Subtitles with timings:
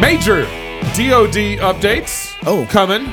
[0.00, 0.42] Major
[0.96, 2.34] DOD updates.
[2.44, 2.66] Oh.
[2.70, 3.04] coming.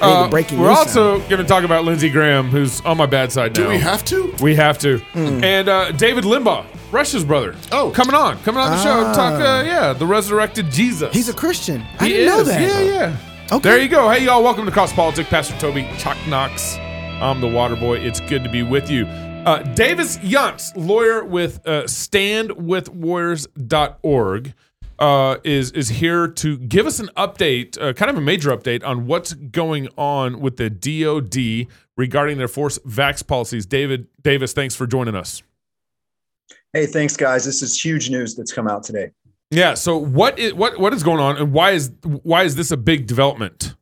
[0.00, 3.30] the breaking we're news also going to talk about Lindsey Graham, who's on my bad
[3.32, 3.62] side now.
[3.64, 4.34] Do we have to?
[4.42, 5.00] We have to.
[5.14, 7.54] And uh, David Limbaugh, Rush's brother.
[7.70, 7.92] Oh.
[7.94, 8.96] coming on, coming on the show.
[9.08, 9.60] to Talk, Ah.
[9.60, 11.14] uh, yeah, the resurrected Jesus.
[11.14, 11.82] He's a Christian.
[12.00, 12.60] I He didn't know that.
[12.60, 13.16] Yeah, yeah.
[13.52, 13.68] Okay.
[13.68, 14.10] There you go.
[14.10, 14.42] Hey, y'all.
[14.42, 15.28] Welcome to Cross Politics.
[15.30, 16.74] Pastor Toby Chuck Knox.
[16.76, 17.98] I'm the Water Boy.
[17.98, 19.06] It's good to be with you.
[19.06, 24.54] Uh, Davis Younts, lawyer with uh, StandWithWarriors.org,
[24.98, 28.84] uh, is is here to give us an update, uh, kind of a major update
[28.84, 33.66] on what's going on with the DoD regarding their force vax policies.
[33.66, 35.42] David Davis, thanks for joining us.
[36.72, 37.44] Hey, thanks, guys.
[37.44, 39.10] This is huge news that's come out today.
[39.50, 39.74] Yeah.
[39.74, 42.76] So what is what what is going on, and why is why is this a
[42.76, 43.74] big development?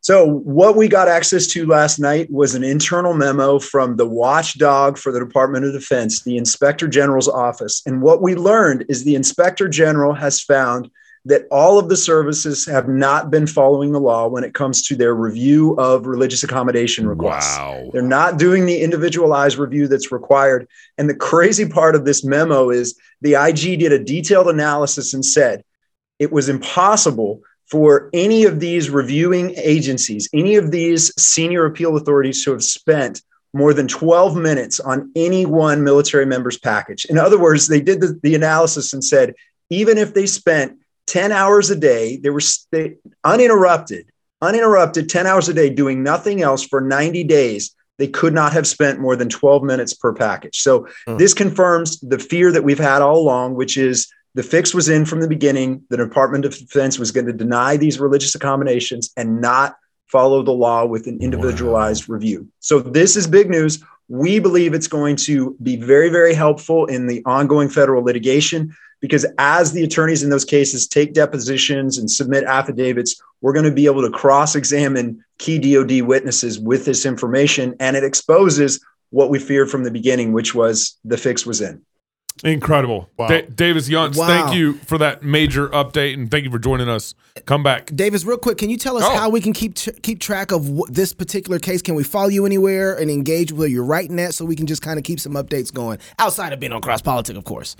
[0.00, 4.98] So, what we got access to last night was an internal memo from the watchdog
[4.98, 7.82] for the Department of Defense, the Inspector General's office.
[7.86, 10.90] And what we learned is the Inspector General has found
[11.26, 14.94] that all of the services have not been following the law when it comes to
[14.94, 17.58] their review of religious accommodation requests.
[17.58, 17.90] Wow.
[17.92, 20.68] They're not doing the individualized review that's required.
[20.98, 25.24] And the crazy part of this memo is the IG did a detailed analysis and
[25.24, 25.64] said
[26.20, 32.44] it was impossible for any of these reviewing agencies, any of these senior appeal authorities
[32.44, 33.22] to have spent
[33.52, 37.06] more than 12 minutes on any one military member's package.
[37.06, 39.34] In other words, they did the, the analysis and said,
[39.70, 44.06] even if they spent 10 hours a day, they were st- uninterrupted,
[44.42, 48.66] uninterrupted 10 hours a day doing nothing else for 90 days, they could not have
[48.66, 50.58] spent more than 12 minutes per package.
[50.58, 51.16] So hmm.
[51.16, 55.06] this confirms the fear that we've had all along, which is the fix was in
[55.06, 55.82] from the beginning.
[55.88, 60.52] The Department of Defense was going to deny these religious accommodations and not follow the
[60.52, 62.46] law with an individualized review.
[62.60, 63.82] So this is big news.
[64.08, 69.24] We believe it's going to be very, very helpful in the ongoing federal litigation because
[69.38, 73.86] as the attorneys in those cases take depositions and submit affidavits, we're going to be
[73.86, 77.74] able to cross examine key DoD witnesses with this information.
[77.80, 81.80] And it exposes what we feared from the beginning, which was the fix was in.
[82.44, 83.08] Incredible.
[83.16, 83.28] Wow.
[83.28, 84.26] Da- Davis Younts, Wow.
[84.26, 87.14] thank you for that major update and thank you for joining us.
[87.46, 87.90] Come back.
[87.94, 89.16] Davis, real quick, can you tell us Oh.
[89.16, 91.82] how we can keep tr- keep track of wh- this particular case?
[91.82, 94.82] Can we follow you anywhere and engage where you're writing at, so we can just
[94.82, 97.74] kind of keep some updates going outside of being on Cross Politic, of course.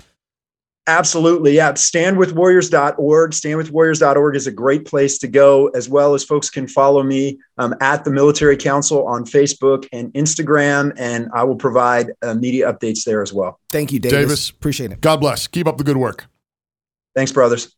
[0.87, 1.53] Absolutely.
[1.53, 1.73] Yeah.
[1.73, 3.31] Standwithwarriors.org.
[3.31, 7.75] Standwithwarriors.org is a great place to go, as well as folks can follow me um,
[7.81, 13.03] at the Military Council on Facebook and Instagram, and I will provide uh, media updates
[13.03, 13.59] there as well.
[13.69, 14.17] Thank you, Davis.
[14.17, 14.49] Davis.
[14.49, 15.01] Appreciate it.
[15.01, 15.45] God bless.
[15.47, 16.25] Keep up the good work.
[17.15, 17.75] Thanks, brothers.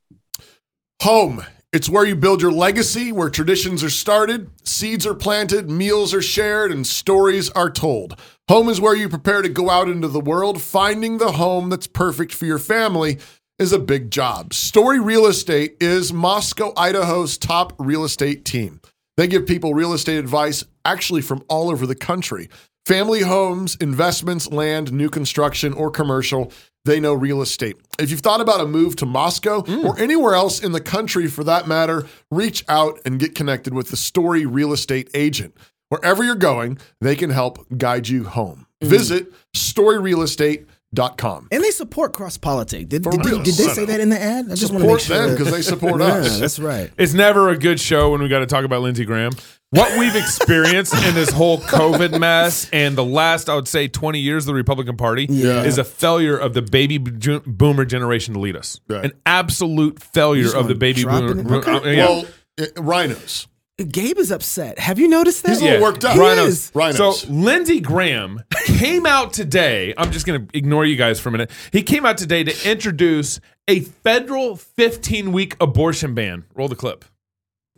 [1.02, 1.44] Home.
[1.72, 6.22] It's where you build your legacy, where traditions are started, seeds are planted, meals are
[6.22, 8.19] shared, and stories are told.
[8.50, 10.60] Home is where you prepare to go out into the world.
[10.60, 13.20] Finding the home that's perfect for your family
[13.60, 14.56] is a big job.
[14.56, 18.82] Story Real Estate is Moscow, Idaho's top real estate team.
[19.18, 22.50] They give people real estate advice actually from all over the country.
[22.88, 26.52] Family homes, investments, land, new construction, or commercial.
[26.86, 27.76] They know real estate.
[28.00, 29.84] If you've thought about a move to Moscow mm.
[29.86, 33.92] or anywhere else in the country for that matter, reach out and get connected with
[33.92, 35.56] the Story Real Estate agent.
[35.89, 38.66] Wherever you're going, they can help guide you home.
[38.81, 41.47] Visit storyrealestate.com.
[41.51, 42.89] And they support Cross Politic.
[42.89, 44.45] Did, For did, did they say that in the ad?
[44.51, 45.17] I just want to Support make sure.
[45.27, 46.39] them because they support yeah, us.
[46.39, 46.91] that's right.
[46.97, 49.31] It's never a good show when we got to talk about Lindsey Graham.
[49.72, 54.19] What we've experienced in this whole COVID mess and the last, I would say, 20
[54.19, 55.61] years of the Republican Party Yeah.
[55.63, 58.79] is a failure of the baby boomer generation to lead us.
[58.88, 59.06] Right.
[59.06, 61.39] An absolute failure of the baby boomer.
[61.39, 61.51] it?
[61.67, 61.71] Okay.
[61.71, 62.06] uh, yeah.
[62.07, 62.25] Well,
[62.57, 63.45] it, RINOs.
[63.84, 64.79] Gabe is upset.
[64.79, 65.50] Have you noticed that?
[65.50, 65.84] He's a little Yeah.
[65.84, 66.13] worked up.
[66.13, 66.47] He RINOs.
[66.47, 66.72] is.
[66.73, 66.95] RINOs.
[66.95, 69.94] So Lindsey Graham came out today.
[69.97, 71.51] I'm just going to ignore you guys for a minute.
[71.72, 76.44] He came out today to introduce a federal 15 week abortion ban.
[76.56, 77.06] Roll the clip.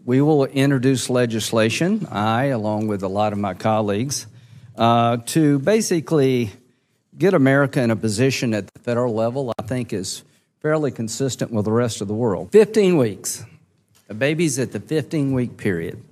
[0.03, 4.25] We will introduce legislation, I, along with a lot of my colleagues,
[4.75, 6.51] uh, to basically
[7.17, 10.23] get America in a position at the federal level I think is
[10.59, 12.49] fairly consistent with the rest of the world.
[12.51, 13.43] 15 weeks.
[14.11, 16.03] A baby's at the 15 week period.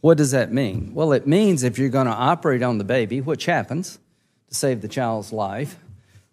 [0.00, 0.94] What does that mean?
[0.94, 3.98] Well, it means if you're going to operate on the baby, which happens
[4.48, 5.76] to save the child's life,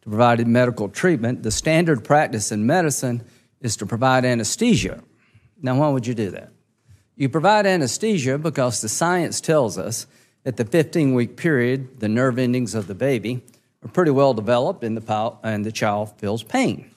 [0.03, 3.21] to provide medical treatment, the standard practice in medicine
[3.59, 5.03] is to provide anesthesia.
[5.61, 6.53] Now, why would you do that?
[7.17, 10.07] You provide anesthesia because the science tells us
[10.45, 13.43] at the 15 week period, the nerve endings of the baby
[13.83, 16.92] are pretty well developed and the, and the child feels pain.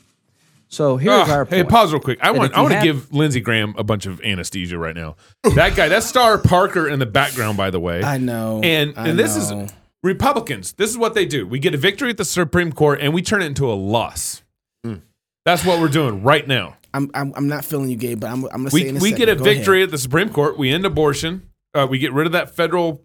[0.68, 2.18] So here's Ah, our hey, pause real quick.
[2.20, 5.16] I That want I want to give Lindsey Graham a bunch of anesthesia right now.
[5.54, 8.02] That guy, that's Star Parker in the background, by the way.
[8.02, 8.60] I know.
[8.64, 9.62] And I and this know.
[9.62, 9.72] is
[10.02, 10.72] Republicans.
[10.72, 11.46] This is what they do.
[11.46, 14.42] We get a victory at the Supreme Court and we turn it into a loss.
[15.44, 16.76] That's what we're doing right now.
[16.92, 19.00] I'm, I'm I'm not feeling you, Gabe, but I'm I'm gonna say We in a
[19.00, 19.26] we second.
[19.26, 19.56] get a Go ahead.
[19.58, 20.58] victory at the Supreme Court.
[20.58, 21.48] We end abortion.
[21.72, 23.04] Uh, we get rid of that federal,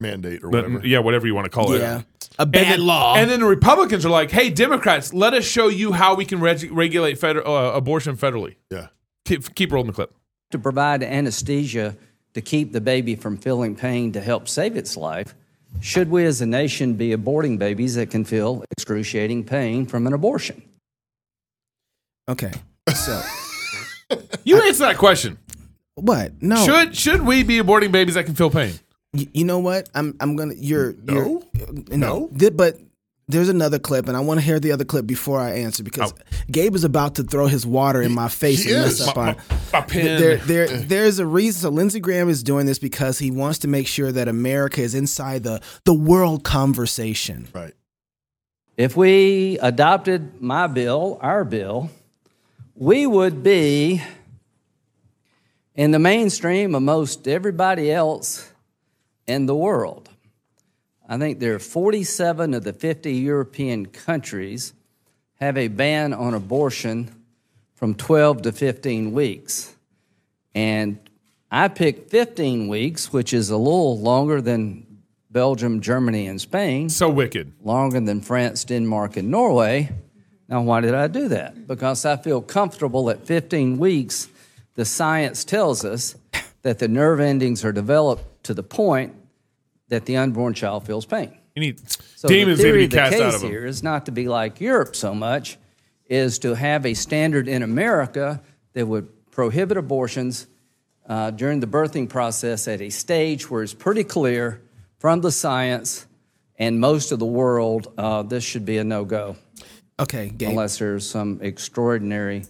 [0.00, 0.86] Mandate or the- whatever.
[0.86, 2.04] yeah, whatever you want to call it.
[2.38, 3.14] Yeah, a And bad then, law.
[3.16, 6.40] And then the Republicans are like, "Hey, Democrats, let us show you how we can
[6.40, 8.88] reg- regulate federal uh, abortion federally." Yeah.
[9.24, 10.14] Keep, keep rolling the clip.
[10.52, 11.96] to provide anesthesia
[12.34, 15.34] to keep the baby from feeling pain to help save its life,
[15.80, 20.12] should we as a nation be aborting babies that can feel excruciating pain from an
[20.14, 20.62] abortion?
[22.28, 22.52] okay,
[22.94, 23.22] so
[24.44, 25.38] You answer that question.
[25.94, 26.32] what?
[26.42, 28.74] No, Should should we be aborting babies that can feel pain?
[29.14, 29.88] Y- you know what?
[29.94, 30.54] I'm I'm gonna.
[30.56, 31.42] You're No.
[31.54, 32.30] You're, uh, no.
[32.36, 32.78] Th- but
[33.30, 36.12] there's another clip, and I want to hear the other clip before I answer because
[36.12, 36.22] oh.
[36.50, 39.08] Gabe is about to throw his water in my face he and mess is.
[39.08, 39.36] up My, on.
[39.36, 40.20] my, my pen.
[40.20, 40.82] There, there, eh.
[40.86, 41.60] there's a reason.
[41.60, 44.94] So Lindsey Graham is doing this because he wants to make sure that America is
[44.94, 47.48] inside the the world conversation.
[47.54, 47.74] Right.
[48.76, 51.90] If we adopted my bill, our bill,
[52.76, 54.02] we would be
[55.74, 58.50] in the mainstream of most everybody else
[59.28, 60.08] in the world.
[61.08, 64.72] I think there are 47 of the 50 European countries
[65.34, 67.14] have a ban on abortion
[67.74, 69.76] from 12 to 15 weeks.
[70.54, 70.98] And
[71.50, 74.86] I picked 15 weeks, which is a little longer than
[75.30, 77.52] Belgium, Germany, and Spain so wicked.
[77.62, 79.90] longer than France, Denmark, and Norway.
[80.48, 81.66] Now, why did I do that?
[81.66, 84.28] Because I feel comfortable at 15 weeks,
[84.74, 86.16] the science tells us
[86.62, 89.14] that the nerve endings are developed to the point
[89.88, 91.36] that the unborn child feels pain.
[91.54, 91.80] You need
[92.16, 93.50] So demons the need to theory be of the cast case out of them.
[93.50, 95.58] here is not to be like Europe so much,
[96.06, 98.42] is to have a standard in America
[98.72, 100.46] that would prohibit abortions
[101.08, 104.60] uh, during the birthing process at a stage where it's pretty clear
[104.98, 106.06] from the science
[106.58, 109.36] and most of the world uh, this should be a no-go
[110.00, 110.50] Okay, Gabe.
[110.50, 112.44] unless there's some extraordinary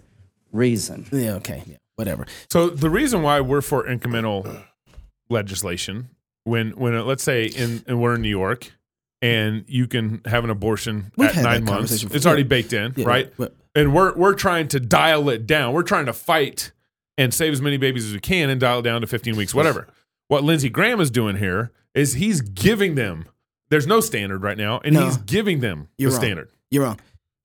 [0.53, 1.07] reason.
[1.13, 1.35] yeah.
[1.35, 1.63] Okay.
[1.67, 1.77] Yeah.
[1.97, 2.27] Whatever.
[2.51, 4.63] So the reason why we're for incremental
[5.31, 6.09] legislation,
[6.45, 8.73] when when uh, let's say in and we're in New York,
[9.23, 12.29] and you can have an abortion We've at nine months, conversation it's before.
[12.31, 13.33] already baked in, Yeah, right?
[13.37, 15.73] but- and we're we're trying to dial it down.
[15.73, 16.73] We're trying to fight
[17.17, 19.55] and save as many babies as we can and dial it down to 15 weeks,
[19.55, 19.87] whatever.
[20.29, 23.25] what Lindsey Graham is doing here is he's giving them.
[23.71, 25.05] There's no standard right now, and No.
[25.05, 26.23] he's giving them You're the wrong.
[26.25, 26.51] standard.
[26.71, 27.01] You're wrong.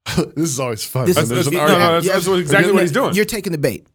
[0.35, 1.05] this is always fun.
[1.05, 3.13] This when is there's an no, no, that's- that's exactly you're- what he's doing.
[3.13, 3.85] You're taking the bait.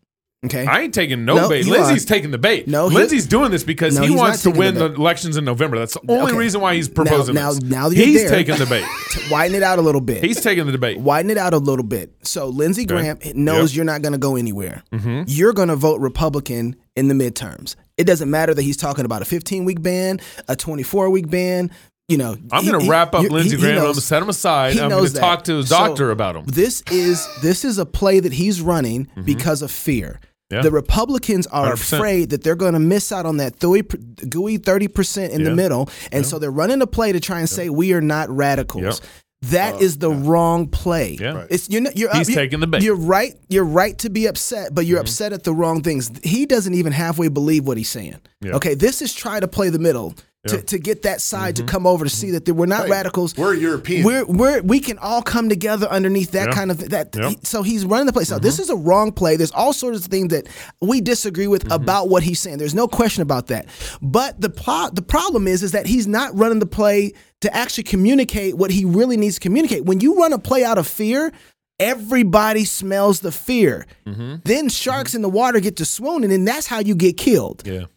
[0.46, 0.64] Okay.
[0.66, 1.66] I ain't taking no, No, bait.
[1.66, 2.08] Lindsey's are.
[2.08, 2.68] taking the bait.
[2.68, 5.44] No, he- Lindsey's doing this because No, he wants to win the the elections in
[5.44, 5.78] November.
[5.80, 6.36] That's the only Okay.
[6.38, 7.62] reason why he's proposing now, this.
[7.62, 8.84] now you're he's there, taking the bait.
[9.32, 10.22] Widen it out a little bit.
[10.22, 10.98] He's taking the debate.
[11.00, 12.14] widen it out a little bit.
[12.22, 13.76] So Lindsey Graham knows Yep.
[13.76, 14.84] you're not going to go anywhere.
[14.92, 15.22] Mm-hmm.
[15.26, 17.74] You're going to vote Republican in the midterms.
[17.96, 21.72] It doesn't matter that he's talking about a 15 week ban, a 24 week ban.
[22.06, 23.78] You know, I'm going to wrap up Lindsey Graham.
[23.78, 24.78] I'm going to set him aside.
[24.78, 26.44] I'm going to talk to his So, doctor about him.
[26.46, 30.18] This is this is a play that he's running because of fear.
[30.50, 30.56] Mm-hmm.
[30.56, 30.62] Yeah.
[30.62, 31.92] The Republicans are 100%.
[31.94, 35.90] afraid that they're going to miss out on that gooey, gooey 30% in the middle.
[36.10, 38.82] And so they're running a play to try and say, we are not radicals.
[38.82, 38.94] Yep.
[39.42, 41.16] That is the wrong play.
[41.20, 41.32] Yeah.
[41.34, 41.46] Right.
[41.50, 42.82] It's you're, you're He's you're- taking the bait.
[42.82, 43.34] You're right.
[43.48, 44.90] You're right to be upset, but Mm-hmm.
[44.90, 46.10] you're upset at the wrong things.
[46.24, 48.16] He doesn't even halfway believe what he's saying.
[48.40, 48.56] Yeah.
[48.56, 50.14] Okay, this is try to play the middle
[50.46, 50.52] Yeah.
[50.52, 50.60] Mm-hmm.
[50.60, 52.90] to, to get that side to come over to see that we're not Right.
[52.90, 53.36] radicals.
[53.36, 54.04] We're European.
[54.04, 56.54] We're we're we can all come together underneath that Yeah.
[56.54, 57.12] kind of that.
[57.16, 57.30] Yeah.
[57.30, 58.28] he- so he's running the place.
[58.28, 59.34] So this is a wrong play.
[59.36, 60.46] There's all sorts of things that
[60.80, 61.72] we disagree with Mm-hmm.
[61.72, 62.58] about what he's saying.
[62.58, 63.66] There's no question about that.
[64.00, 67.84] But the plot, the problem is, is that he's not running the play to actually
[67.84, 69.86] communicate what he really needs to communicate.
[69.86, 71.32] When you run a play out of fear.
[71.80, 73.86] Everybody smells the fear.
[74.04, 74.38] Mm-hmm.
[74.44, 77.84] Then sharks in the water get to swooning, and that's how you get killed yeah.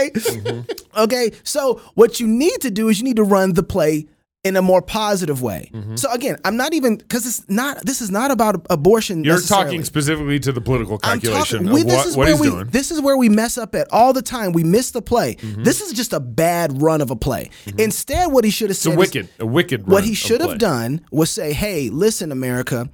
[0.00, 0.10] okay.
[0.10, 0.60] Mm-hmm.
[0.96, 1.32] Okay.
[1.42, 4.06] So what you need to do is you need to run the play
[4.44, 5.70] in a more positive way.
[5.74, 5.96] Mm-hmm.
[5.96, 7.84] So again, I'm not even because it's not.
[7.84, 9.24] This is not about abortion.
[9.24, 11.72] You're talking specifically to the political I'm calculation talking.
[11.72, 12.50] We, of this what, is what where he's we.
[12.50, 12.66] doing.
[12.68, 14.52] This is where we mess up at all the time.
[14.52, 15.34] We miss the play.
[15.34, 15.64] Mm-hmm.
[15.64, 17.50] This is just a bad run of a play.
[17.76, 18.92] Instead, what he should have It's a said.
[18.92, 19.86] is- wicked, a wicked.
[19.88, 22.88] what he should have done was say, "Hey, listen, America,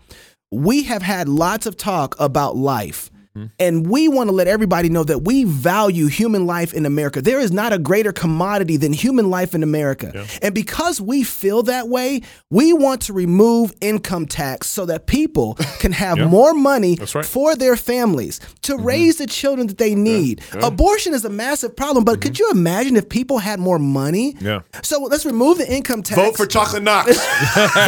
[0.50, 3.46] we have had lots of talk about life." Mm-hmm.
[3.58, 7.22] And we want to let everybody know that we value human life in America.
[7.22, 10.26] There is not a greater commodity than human life in America.
[10.42, 15.54] And because we feel that way, we want to remove income tax so that people
[15.78, 16.26] can have Yeah.
[16.26, 17.08] more money right.
[17.08, 17.22] Mm-hmm.
[17.22, 20.42] for their families to raise the children that they need.
[20.62, 24.34] Abortion is a massive problem, but could you imagine if people had more money?
[24.34, 24.46] Mm-hmm.
[24.46, 24.60] Yeah.
[24.82, 26.20] So let's remove the income tax.
[26.20, 27.06] Vote for Chocolate Knox.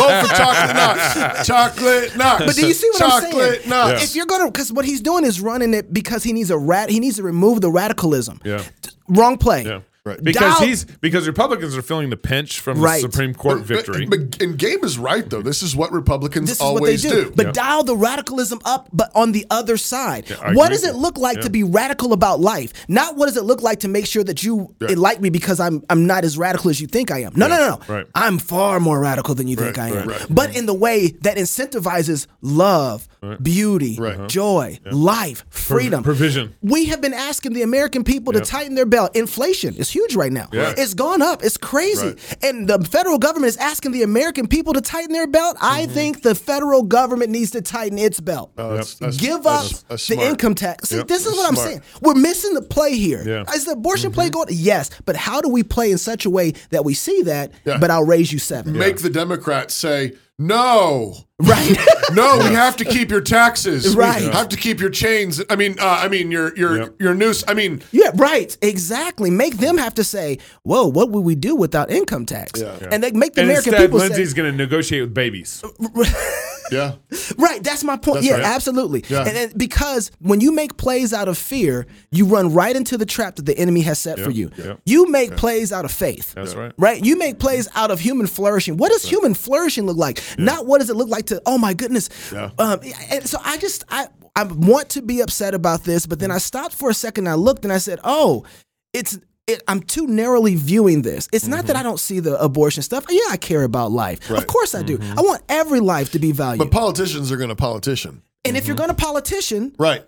[0.01, 1.47] Vote for Chocolate Knox.
[1.47, 2.45] Chocolate Knox.
[2.47, 3.33] But do you see what I'm saying?
[3.33, 4.05] Chocolate Knox.
[4.05, 6.91] If you're gonna, because what he's doing is running it because he needs a rat.
[6.91, 8.41] He needs to remove the radicalism.
[8.45, 8.63] Yeah.
[9.09, 9.65] Wrong play.
[9.65, 9.81] Yeah.
[10.05, 10.21] Right.
[10.21, 13.01] Because Dial- he's because Republicans are feeling the pinch from Right.
[13.05, 14.05] the Supreme Court But- victory.
[14.07, 15.43] But, and Gabe is right though.
[15.43, 17.33] This is what Republicans This is what they always do.
[17.37, 17.53] But Yeah.
[17.53, 20.25] dial the radicalism up, but on the other side.
[20.43, 20.77] I what agree.
[20.77, 22.73] does it look like to be radical about life?
[22.89, 25.85] Not what does it look like to make sure that you like me because I'm
[25.89, 27.35] I'm not as radical as you think I am.
[27.37, 27.95] No, no, no, no.
[27.95, 28.07] Right.
[28.17, 29.95] I'm far more radical than you think I am.
[30.09, 30.27] right, right.
[30.29, 33.07] But in the way that incentivizes love,
[33.43, 34.29] beauty, Right.
[34.29, 36.03] joy, life, freedom.
[36.03, 36.55] provision.
[36.63, 39.15] We have been asking the American people to tighten their belt.
[39.17, 40.49] Inflation is huge right now.
[40.53, 40.75] Yeah.
[40.77, 41.45] It's gone up.
[41.45, 42.15] It's crazy.
[42.43, 45.57] And the federal government is asking the American people to tighten their belt.
[45.61, 45.95] I Mm-hmm.
[45.95, 48.53] think the federal government needs to tighten its belt.
[48.59, 50.29] Oh, that's- that's- Give up that's- that's the smart.
[50.29, 50.89] income tax.
[50.91, 51.09] See, Yep.
[51.09, 51.69] this is That's what I'm smart.
[51.69, 51.83] saying.
[52.01, 53.23] We're missing the play here.
[53.27, 53.55] Yeah.
[53.55, 54.15] Is the abortion Mm-hmm.
[54.21, 54.49] play going?
[54.51, 54.91] Yes.
[55.05, 57.79] But how do we play in such a way that we see that, Yeah.
[57.79, 58.77] but I'll raise you seven?
[58.77, 60.13] Make the Democrats say
[60.47, 61.15] no.
[61.43, 61.77] Right.
[62.13, 63.97] No, we have to keep your taxes.
[64.03, 64.23] Right.
[64.23, 65.43] We have to keep your chains.
[65.51, 67.01] I mean, uh, I mean your your Yep.
[67.01, 67.43] your noose.
[67.49, 68.57] I mean, Yeah, right.
[68.63, 69.29] Exactly.
[69.29, 72.77] Make them have to say, "Whoa, what would we do without income tax?" Yeah.
[72.93, 75.65] And they make the and American instead, people Lindsey's say, going to negotiate with babies.
[76.73, 76.95] yeah.
[77.39, 78.17] Right, that's my point.
[78.17, 78.45] That's yeah, right.
[78.45, 79.05] absolutely.
[79.09, 79.25] Yeah.
[79.27, 83.07] And, and because when you make plays out of fear, you run right into the
[83.07, 84.51] trap that the enemy has set for you.
[84.57, 84.81] Yep.
[84.87, 86.35] You make plays out of faith.
[86.35, 86.73] That's right.
[86.79, 87.05] Right?
[87.05, 88.77] You make plays out of human flourishing.
[88.77, 90.23] What does human flourishing look like?
[90.39, 92.09] Not what does it look like to, oh my goodness.
[92.33, 92.51] Yeah.
[92.59, 96.31] Um, and so I just, I, I want to be upset about this, but then
[96.31, 98.45] I stopped for a second and I looked and I said, oh,
[98.93, 101.29] it's, it, I'm too narrowly viewing this.
[101.33, 103.05] It's not that I don't see the abortion stuff.
[103.11, 104.19] Yeah, I care about life.
[104.31, 104.47] Of Mm-hmm.
[104.47, 104.99] Course I do.
[105.01, 106.59] I want every life to be valued.
[106.59, 108.23] But politicians are going to politician.
[108.45, 110.05] and if you're going to politician, Right.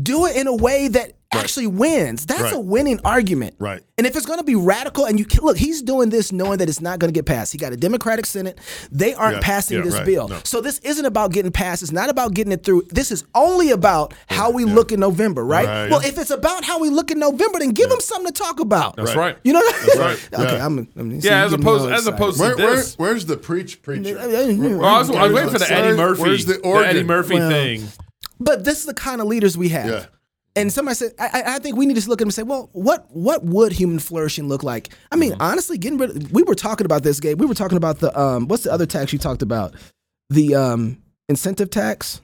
[0.00, 2.26] do it in a way that actually wins.
[2.26, 2.52] That's Right.
[2.54, 3.54] a winning argument.
[3.58, 3.82] Right.
[3.96, 6.58] And if it's going to be radical, and you can, look, he's doing this knowing
[6.58, 7.52] that it's not going to get passed.
[7.52, 8.58] He got a Democratic Senate.
[8.90, 9.42] They aren't Yeah.
[9.42, 10.06] passing Yeah, this right.
[10.06, 10.28] bill.
[10.28, 10.38] No.
[10.44, 11.82] So this isn't about getting passed.
[11.82, 12.86] It's not about getting it through.
[12.90, 15.66] This is only about how we look in November, right?
[15.66, 15.90] Right.
[15.90, 18.58] Well, if it's about how we look in November, then give them something to talk
[18.58, 18.96] about.
[18.96, 19.36] That's right.
[19.44, 19.98] You know what I mean?
[19.98, 20.28] right.
[20.34, 20.66] Okay, Yeah.
[20.66, 22.14] I'm, I'm see, Yeah, you as getting me opposed all as excited.
[22.14, 22.94] opposed to where, this.
[22.98, 24.14] where's the preach preacher?
[24.16, 26.22] Well, I was, I was waiting for the Eddie Where's- Murphy.
[26.22, 27.06] where's the Eddie organ?
[27.06, 27.88] Murphy Well, thing.
[28.40, 29.86] But this is the kind of leaders we have.
[29.88, 30.06] Yeah.
[30.56, 32.42] And somebody said, I, I- I think we need to look at them and say,
[32.44, 34.90] well, what what would human flourishing look like?
[35.10, 36.10] I mean, honestly, getting rid.
[36.10, 37.40] Of, we were talking about this, Gabe.
[37.40, 39.74] We were talking about the um, what's the other tax you talked about?
[40.30, 42.20] The um, incentive tax.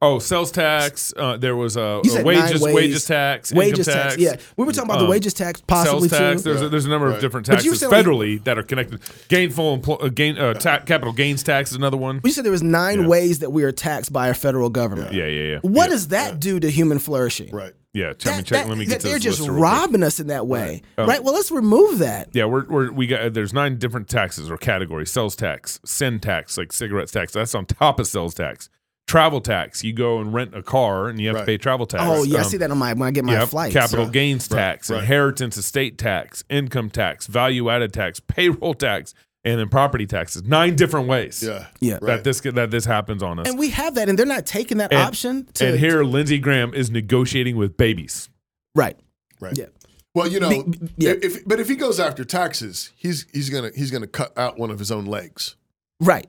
[0.00, 1.12] Oh, sales tax.
[1.16, 4.14] Uh, there was a, a wages wages tax, Wages income tax.
[4.14, 4.22] tax.
[4.22, 6.42] Yeah, we were talking about the um, wages tax, possibly sales tax.
[6.42, 6.48] too.
[6.50, 7.16] There's a, there's a number Right.
[7.16, 9.00] of different But you taxes said, like- federally that are connected.
[9.28, 12.20] Gainful empl- uh, gain uh, ta- capital gains tax is another one.
[12.24, 13.06] You said there was nine Yeah.
[13.08, 15.12] ways that we are taxed by our federal government.
[15.12, 15.58] Yeah, yeah, yeah.
[15.60, 15.88] What yeah.
[15.88, 17.50] does that do to human flourishing?
[17.54, 17.72] Right.
[17.92, 18.46] Yeah, let me check.
[18.48, 19.62] that- let me that get to they're just list real quick.
[19.72, 21.06] robbing us in that way, Oh.
[21.06, 21.22] right?
[21.22, 22.28] Well, let's remove that.
[22.32, 26.58] Yeah, we're, we're we got there's nine different taxes or categories: sales tax, sin tax,
[26.58, 27.32] like cigarettes tax.
[27.32, 28.68] That's on top of sales tax.
[29.06, 29.84] Travel tax.
[29.84, 31.40] You go and rent a car and you have Right.
[31.42, 32.02] to pay travel tax.
[32.04, 33.72] Oh yeah, I Um, see that on my when I get my Yep, flights.
[33.72, 34.10] capital Yeah.
[34.10, 35.00] gains tax, right.
[35.00, 40.42] inheritance estate tax, income tax, value added tax, payroll tax, and then property taxes.
[40.42, 41.66] Nine different ways Yeah.
[41.80, 41.94] Yeah.
[41.94, 42.24] that Right.
[42.24, 43.46] this that this happens on us.
[43.48, 45.46] And we have that, and they're not taking that And- option.
[45.54, 48.28] To, and here, Lindsey Graham is negotiating with babies.
[48.74, 48.98] right?
[49.40, 49.56] Right.
[49.56, 49.66] Yeah.
[50.14, 51.12] Well, you know, Be- be- yeah.
[51.22, 54.70] if but if he goes after taxes, he's he's gonna he's gonna cut out one
[54.70, 55.54] of his own legs.
[56.00, 56.26] Right.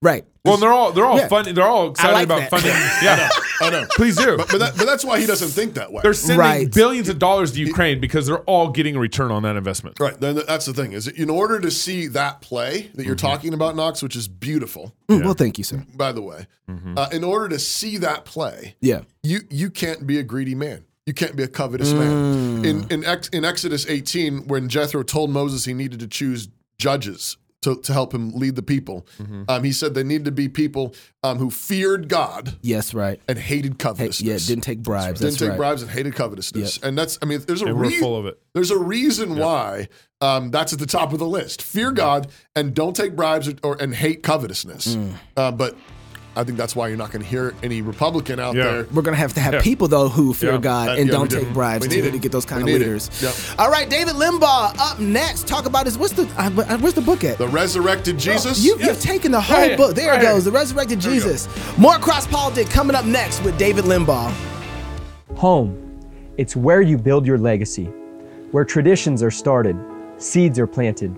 [0.00, 0.24] Right.
[0.44, 1.28] Well, they're all they're all Yeah.
[1.28, 1.54] funding.
[1.54, 2.50] They're all excited like about that.
[2.50, 2.70] funding.
[3.02, 3.28] Yeah,
[3.60, 4.36] I know, please do.
[4.36, 6.00] but but, that, but that's why he doesn't think that way.
[6.02, 6.72] They're sending Right.
[6.72, 9.98] billions of dollars to Ukraine because they're all getting a return on that investment.
[10.00, 10.18] Right.
[10.18, 13.26] Then that's the thing is that in order to see that play that you're Mm-hmm.
[13.26, 15.84] talking about, Knox, which is beautiful, Mm, Well, thank you, sir.
[15.94, 16.46] by the way.
[16.70, 16.96] Mm-hmm.
[16.96, 19.00] Uh, in order to see that play, Yeah.
[19.24, 20.84] you you can't be a greedy man.
[21.06, 21.98] You can't be a covetous Mm.
[21.98, 22.64] man.
[22.64, 27.36] In in, Ex, in Exodus 18, when Jethro told Moses he needed to choose judges
[27.62, 29.42] to, to help him lead the people, Mm-hmm.
[29.48, 32.94] um, he said they needed to be people um, who feared God Yes.
[32.94, 33.20] Right.
[33.28, 34.20] and hated Hey, covetousness.
[34.20, 34.38] yeah.
[34.54, 35.20] Didn't take bribes.
[35.20, 35.56] didn't That's take right.
[35.56, 36.78] bribes and hated covetousness.
[36.78, 38.40] And that's I mean, there's a And we're full of it.
[38.54, 39.88] There's a reason why
[40.20, 41.62] um, that's at the top of the list.
[41.62, 44.94] Fear God and don't take bribes or, or and hate covetousness.
[44.96, 45.12] Mm.
[45.36, 45.76] Uh, but
[46.36, 48.64] I think that's why you're not going to hear any Republican out Yeah.
[48.64, 48.86] there.
[48.92, 49.60] We're gonna have to have Yeah.
[49.62, 50.58] people though who fear Yeah.
[50.58, 51.38] God Uh, and yeah, don't we do.
[51.40, 53.10] take bribes to, to get those kind We of leaders.
[53.20, 53.34] Yep.
[53.58, 55.48] All right, David Limbaugh up next.
[55.48, 55.98] Talk about his.
[55.98, 56.28] What's the?
[56.36, 57.38] Uh, where's the book at?
[57.38, 58.60] The resurrected Jesus.
[58.64, 59.96] You, You've taken the whole Right book.
[59.96, 60.44] There Right it goes.
[60.44, 60.52] here.
[60.52, 61.48] The resurrected Jesus.
[61.76, 64.32] More cross politics coming up next with David Limbaugh.
[65.36, 65.76] Home.
[66.36, 67.88] It's where you build your legacy,
[68.52, 69.76] where traditions are started,
[70.18, 71.14] seeds are planted,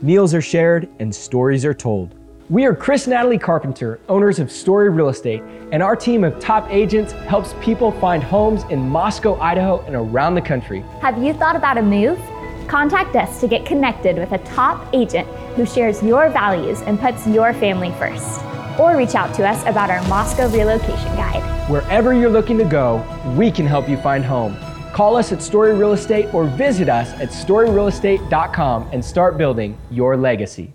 [0.00, 2.14] meals are shared, and stories are told.
[2.50, 5.40] We are Chris and Natalie Carpenter, owners of Story Real Estate,
[5.70, 10.34] and our team of top agents helps people find homes in Moscow, Idaho, and around
[10.34, 10.80] the country.
[11.00, 12.18] Have you thought about a move?
[12.66, 17.24] Contact us to get connected with a top agent who shares your values and puts
[17.24, 18.40] your family first.
[18.80, 21.70] Or reach out to us about our Moscow relocation guide.
[21.70, 22.96] Wherever you're looking to go,
[23.38, 24.56] we can help you find home.
[24.92, 30.16] Call us at Story Real Estate or visit us at storyrealestate.com and start building your
[30.16, 30.74] legacy.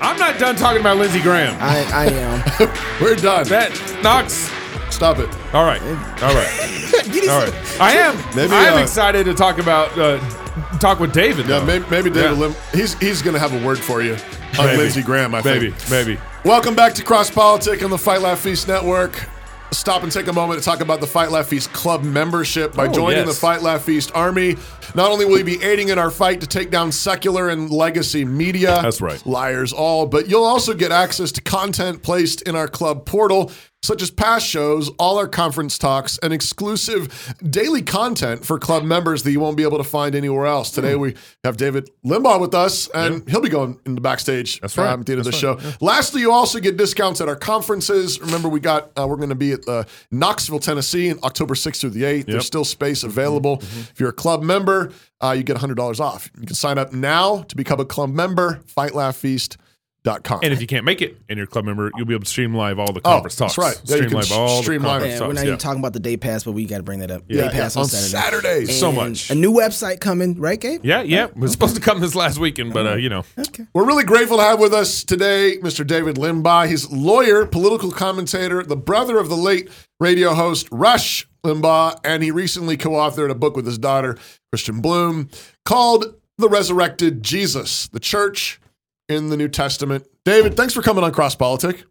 [0.00, 1.56] I'm not done talking about Lindsey Graham.
[1.60, 3.00] I, I am.
[3.02, 3.46] We're done.
[3.48, 3.70] That
[4.02, 4.50] Knox.
[4.90, 5.28] Stop it.
[5.54, 5.80] All right.
[5.82, 6.50] All right.
[7.28, 7.80] All right.
[7.80, 8.16] I am.
[8.36, 10.18] Maybe, I am uh, excited to talk about uh,
[10.78, 11.48] talk with David.
[11.48, 11.66] Yeah, though.
[11.66, 12.38] maybe, maybe David Yeah.
[12.38, 12.54] Lim.
[12.72, 14.14] He's he's going to have a word for you
[14.58, 14.76] on Maybe.
[14.78, 15.34] Lindsey Graham.
[15.34, 15.70] I Maybe.
[15.70, 15.90] think.
[16.06, 16.20] Maybe.
[16.44, 19.28] Welcome back to Cross Politic on the Fight Laugh Feast Network.
[19.74, 22.74] Stop and take a moment to talk about the Fight Laugh Feast Club membership.
[22.74, 23.28] By Oh, joining yes.
[23.28, 24.56] the Fight Laugh Feast Army,
[24.94, 28.24] not only will you be aiding in our fight to take down secular and legacy
[28.24, 29.24] media, That's right.
[29.26, 33.50] liars all, but you'll also get access to content placed in our club portal,
[33.84, 39.22] such as past shows, all our conference talks, and exclusive daily content for club members
[39.24, 40.70] that you won't be able to find anywhere else.
[40.70, 40.80] Hmm.
[40.80, 41.14] Today we
[41.44, 44.88] have David Limbaugh with us, and he'll be going in the backstage That's right.
[44.90, 45.56] um, at the end of the That's show.
[45.56, 48.20] right, Lastly, you also get discounts at our conferences.
[48.20, 51.80] Remember, we got uh, we're going to be at uh, Knoxville, Tennessee, on October 6th
[51.80, 52.26] through the 8th.
[52.26, 53.08] There's still space Mm-hmm.
[53.10, 53.58] available.
[53.60, 56.30] If you're a club member, uh, you get $100 off.
[56.40, 58.60] You can sign up now to become a club member.
[60.04, 60.40] FightLaughFeast.com.
[60.42, 62.30] And if you can't make it and you're a club member, you'll be able to
[62.30, 63.58] stream live all the Oh, conference that's talks.
[63.80, 63.88] right.
[63.88, 64.94] Stream can live all stream the live.
[65.00, 65.28] conference Yeah, talks.
[65.28, 65.46] we're not yeah.
[65.48, 67.22] even talking about the day pass, but we got to bring that up.
[67.28, 68.40] Yeah, day pass on, on Saturday.
[68.66, 68.78] Saturdays.
[68.80, 69.30] So much.
[69.30, 70.84] A new website coming, right, Gabe?
[70.84, 71.24] Yeah, yeah.
[71.26, 73.66] It was supposed to come this last weekend, but uh, you know, Okay.
[73.72, 75.86] We're really grateful to have with us today Mr.
[75.86, 76.68] David Limbaugh.
[76.68, 79.68] He's lawyer, political commentator, the brother of the late
[80.00, 84.16] radio host Rush Limbaugh, and he recently co-authored a book with his daughter
[84.52, 85.28] Christen Bloom
[85.64, 88.60] called "The Resurrected Jesus: The Church
[89.08, 91.84] in the New Testament." David, thanks for coming on Cross Politic.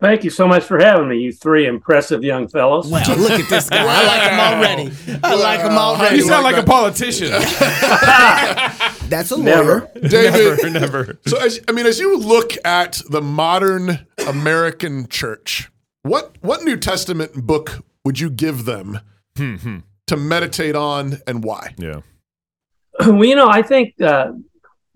[0.00, 2.88] Thank you so much for having me, you three impressive young fellows.
[2.88, 3.84] Wow, look at this guy.
[3.86, 5.20] I like him already.
[5.22, 6.16] I like him already.
[6.16, 7.30] you sound like a politician.
[9.08, 9.90] That's a Never.
[9.94, 10.08] lawyer.
[10.08, 11.18] David, never, never.
[11.26, 15.70] So, as, I mean, as you look at the modern American church,
[16.02, 18.98] what what New Testament book would you give them
[19.36, 21.74] to meditate on, and why?
[21.78, 22.00] Yeah.
[23.00, 24.32] well, you know, I think uh,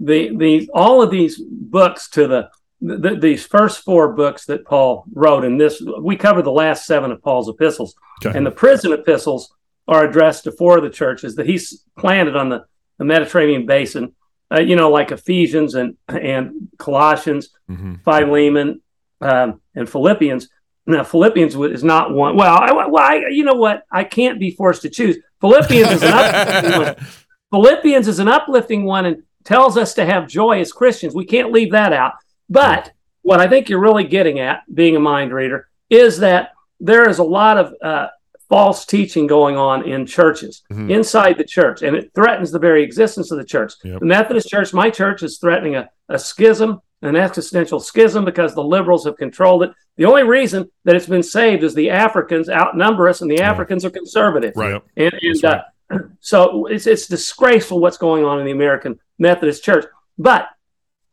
[0.01, 5.05] the the all of these books to the, the these first four books that Paul
[5.13, 8.37] wrote, and this we cover the last seven of Paul's epistles, Okay.
[8.37, 9.53] and the prison epistles
[9.89, 12.65] are addressed to four of the churches that he's planted on the,
[12.99, 14.13] the Mediterranean basin.
[14.53, 18.03] Uh, you know, like Ephesians and and Colossians, Mhm.
[18.05, 18.81] Philemon,
[19.21, 20.49] um, and Philippians.
[20.89, 22.37] Now, Philippians is not one.
[22.37, 23.83] Well, I, well, I, you know what?
[23.91, 25.17] I can't be forced to choose.
[25.41, 26.97] Philippians is an uplifting one.
[27.51, 31.15] Philippians is an uplifting one and tells us to have joy as Christians.
[31.15, 32.15] We can't leave that out.
[32.51, 37.09] But what I think you're really getting at, being a mind reader, is that there
[37.09, 38.09] is a lot of uh,
[38.49, 40.91] false teaching going on in churches, Mhm.
[40.91, 43.73] inside the church, and it threatens the very existence of the church.
[43.83, 44.01] Yep.
[44.01, 48.63] The Methodist Church, my church, is threatening a, a schism, an existential schism, because the
[48.63, 49.73] liberals have controlled it.
[49.97, 53.85] The only reason that it's been saved is the Africans outnumber us, and the Africans
[53.85, 54.53] are conservative.
[54.55, 54.81] Right.
[54.97, 55.63] And, and That's uh,
[56.21, 59.87] so it's it's disgraceful what's going on in the American Methodist Church.
[60.19, 60.49] But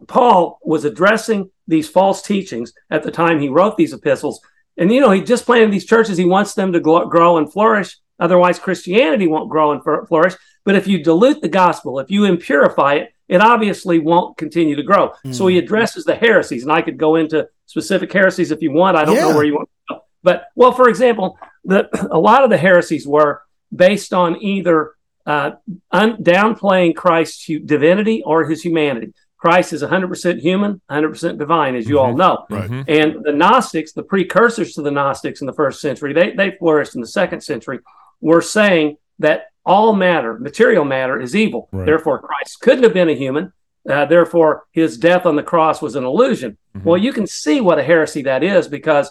[0.07, 4.41] Paul was addressing these false teachings at the time he wrote these epistles.
[4.77, 6.17] And, you know, he just planted these churches.
[6.17, 7.97] He wants them to grow and flourish.
[8.19, 10.33] Otherwise, Christianity won't grow and flourish.
[10.63, 14.83] But if you dilute the gospel, if you impurify it, it obviously won't continue to
[14.83, 15.13] grow.
[15.23, 15.31] Hmm.
[15.31, 16.63] So he addresses the heresies.
[16.63, 18.97] And I could go into specific heresies if you want.
[18.97, 20.03] I don't know where you want to go.
[20.23, 23.41] But, well, for example, the, a lot of the heresies were
[23.75, 24.91] based on either
[25.25, 25.51] uh,
[25.91, 29.13] un- downplaying Christ's hu- divinity or his humanity.
[29.38, 32.45] Christ is 100% human, 100% divine, as you all know.
[32.49, 32.69] Right.
[32.69, 32.86] Mhm.
[32.88, 36.95] And the Gnostics, the precursors to the Gnostics in the first century, they, they flourished
[36.95, 37.79] in the second century,
[38.21, 41.67] were saying that all matter, material matter, is evil.
[41.71, 41.86] Right.
[41.86, 43.51] Therefore, Christ couldn't have been a human.
[43.89, 46.57] Uh, therefore, his death on the cross was an illusion.
[46.77, 46.83] Mhm.
[46.86, 49.09] Well, you can see what a heresy that is because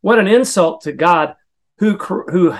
[0.00, 1.34] what an insult to God
[1.78, 2.52] who, who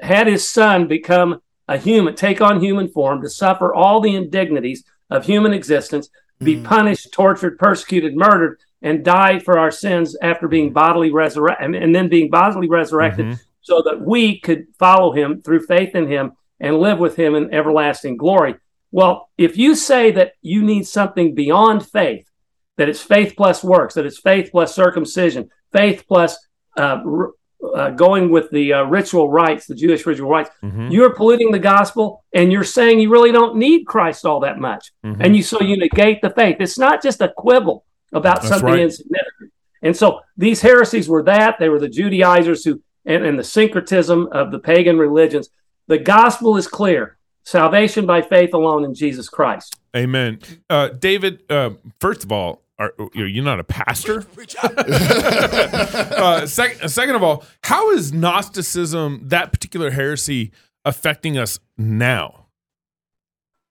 [0.00, 4.84] had his son become a human, take on human form to suffer all the indignities
[5.10, 6.08] of human existence,
[6.42, 11.94] be punished, tortured, persecuted, murdered, and die for our sins after being bodily resurrected, and
[11.94, 13.40] then being bodily resurrected, Mhm.
[13.60, 17.52] so that we could follow him through faith in him and live with him in
[17.52, 18.54] everlasting glory.
[18.92, 22.26] Well, if you say that you need something beyond faith,
[22.76, 26.38] that it's faith plus works, that it's faith plus circumcision, faith plus
[26.76, 27.32] uh, r-
[27.74, 30.92] uh, going with the uh, ritual rites, the Jewish ritual rites, Mhm.
[30.92, 34.92] you're polluting the gospel and you're saying you really don't need Christ all that much.
[35.04, 35.16] Mhm.
[35.20, 36.56] And you so you negate the faith.
[36.60, 38.80] It's not just a quibble about That's something right.
[38.80, 39.52] insignificant.
[39.82, 41.58] And so these heresies were that.
[41.58, 45.48] They were the Judaizers who and, and the syncretism of the pagan religions.
[45.86, 47.16] The gospel is clear.
[47.44, 49.74] Salvation by faith alone in Jesus Christ.
[49.96, 50.38] Amen.
[50.68, 54.24] Uh, David, uh, first of all, are, you're you're not a pastor.
[54.62, 60.52] uh, sec- second of all, how is Gnosticism, that particular heresy,
[60.84, 62.46] affecting us now?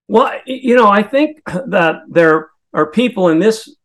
[0.07, 3.75] Well, you know, I think that there are people in this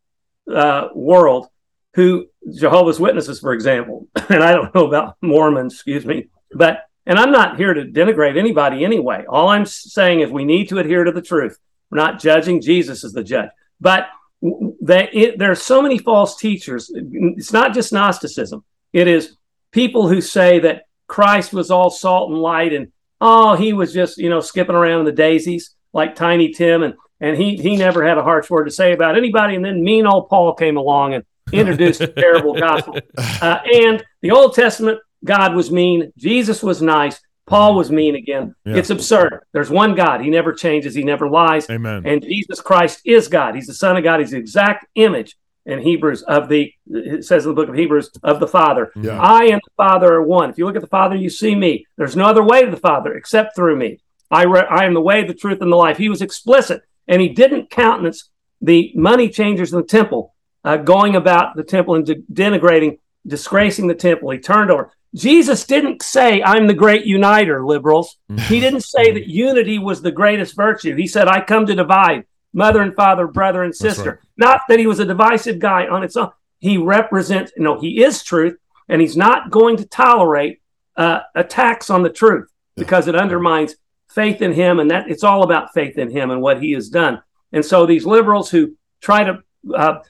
[0.52, 1.48] uh, world
[1.94, 7.18] who, Jehovah's Witnesses, for example, and I don't know about Mormons, excuse me, but, and
[7.18, 9.24] I'm not here to denigrate anybody anyway.
[9.28, 11.58] All I'm saying is we need to adhere to the truth.
[11.90, 14.06] We're not judging Jesus as the judge, but
[14.42, 16.90] they, it, there are so many false teachers.
[16.94, 19.37] It's not just Gnosticism, it is
[19.70, 24.18] people who say that Christ was all salt and light and oh, he was just,
[24.18, 28.05] you know, skipping around in the daisies like Tiny Tim, and and he he never
[28.07, 29.55] had a harsh word to say about anybody.
[29.55, 32.98] And then mean old Paul came along and introduced a terrible gospel.
[33.40, 38.55] Uh, and the Old Testament, God was mean, Jesus was nice, Paul was mean again.
[38.64, 38.76] Yeah.
[38.76, 39.40] It's absurd.
[39.52, 40.20] There's one God.
[40.20, 40.94] He never changes.
[40.94, 41.68] He never lies.
[41.68, 42.07] Amen.
[42.07, 43.55] And Jesus Christ is God.
[43.55, 44.20] He's the Son of God.
[44.20, 48.11] He's the exact image in Hebrews of the, it says in the book of Hebrews,
[48.22, 48.92] of the Father.
[48.96, 49.20] Yeah.
[49.20, 50.50] I and the Father are one.
[50.50, 51.87] If you look at the Father, you see me.
[51.96, 54.00] There's no other way to the Father except through me.
[54.31, 55.98] I, re- I am the way, the truth, and the life.
[55.98, 61.16] He was explicit, and he didn't countenance the money changers in the temple uh, going
[61.16, 64.31] about the temple and de- denigrating, disgracing the temple.
[64.31, 64.90] He turned over.
[65.14, 68.16] Jesus didn't say, I'm the great uniter, liberals.
[68.48, 70.96] He didn't say that unity was the greatest virtue.
[70.96, 74.11] He said, I come to divide mother and father, brother and sister.
[74.11, 74.18] right.
[74.37, 76.31] Not that he was a divisive guy on its own.
[76.61, 78.57] He represents, you know, he is truth,
[78.88, 80.61] and he's not going to tolerate
[80.96, 83.77] uh, attacks on the truth because it undermines
[84.11, 86.88] faith in him, and that it's all about faith in him and what he has
[86.88, 87.22] done.
[87.53, 89.42] And so these liberals who try to
[89.75, 90.01] uh,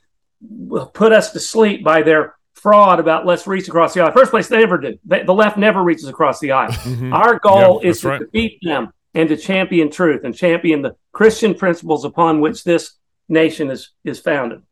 [0.93, 4.13] put us to sleep by their fraud about let's reach across the aisle.
[4.13, 4.99] First place, they never did.
[5.05, 6.71] They, the left never reaches across the aisle.
[6.71, 7.13] Mhm.
[7.23, 8.21] Our goal Yeah, is to right.
[8.21, 12.93] defeat them and to champion truth and champion the Christian principles upon which this
[13.29, 14.63] nation is is founded.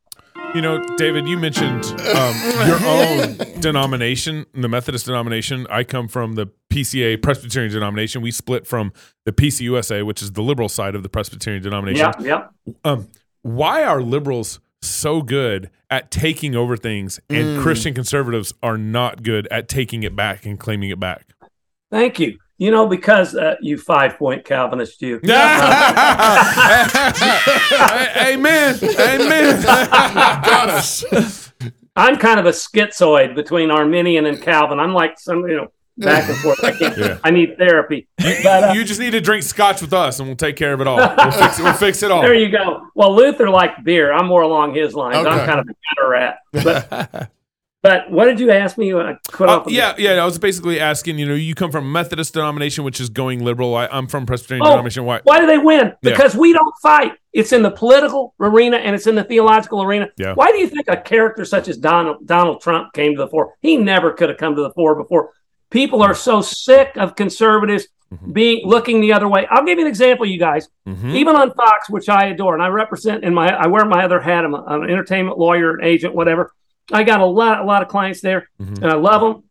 [0.54, 2.34] You know, David, you mentioned um,
[2.66, 5.66] your own denomination, the Methodist denomination.
[5.70, 8.20] I come from the PCA Presbyterian denomination.
[8.20, 8.92] We split from
[9.24, 12.12] the PCUSA, which is the liberal side of the Presbyterian denomination.
[12.20, 12.72] Yeah, yeah.
[12.84, 13.08] Um,
[13.42, 17.62] why are liberals so good at taking over things, and Mm.
[17.62, 21.26] Christian conservatives are not good at taking it back and claiming it back?
[21.90, 22.38] Thank you.
[22.58, 25.18] You know, because uh, you five point Calvinist, you.
[28.20, 28.78] Amen.
[28.82, 29.62] Amen.
[29.62, 31.04] Got us.
[31.96, 34.78] I'm kind of a schizoid between Arminian and Calvin.
[34.78, 35.68] I'm like some, you know,
[36.00, 36.62] back and forth.
[36.64, 36.96] I can't.
[36.98, 37.18] Yeah.
[37.22, 38.08] I need therapy.
[38.18, 40.80] But uh, you just need to drink scotch with us, and we'll take care of
[40.80, 40.96] it all.
[40.96, 41.62] We'll fix it.
[41.62, 42.22] We'll fix it all.
[42.26, 42.86] there you go.
[42.94, 44.12] Well, Luther liked beer.
[44.12, 45.16] I'm more along his lines.
[45.16, 45.28] Okay.
[45.28, 46.38] I'm kind of a better rat.
[46.52, 47.30] But,
[47.82, 48.92] but what did you ask me?
[48.94, 49.70] I cut Uh, off.
[49.70, 50.04] yeah, bit.
[50.04, 50.12] yeah.
[50.22, 51.18] I was basically asking.
[51.18, 53.74] You know, you come from Methodist denomination, which is going liberal.
[53.74, 55.04] I, I'm from Presbyterian Oh, denomination.
[55.04, 55.20] Why?
[55.24, 55.86] Why do they win?
[55.86, 55.94] Yeah.
[56.02, 57.12] Because we don't fight.
[57.32, 60.08] It's in the political arena and it's in the theological arena.
[60.16, 60.34] Yeah.
[60.34, 63.54] Why do you think a character such as Donald Donald Trump came to the fore?
[63.62, 65.30] He never could have come to the fore before.
[65.70, 68.32] People are so sick of conservatives Mm-hmm.
[68.32, 69.46] being looking the other way.
[69.48, 70.68] I'll give you an example, you guys.
[70.84, 71.14] Mhm.
[71.14, 74.18] Even on Fox, which I adore, and I represent in my I wear my other
[74.18, 74.44] hat.
[74.44, 76.52] I'm, a, I'm an entertainment lawyer, an agent, whatever.
[76.92, 78.78] I got a lot a lot of clients there, Mhm.
[78.82, 79.44] and I love them.